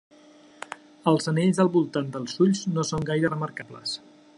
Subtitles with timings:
[1.11, 3.99] Els anells del voltant dels ulls no són gaire remarcables.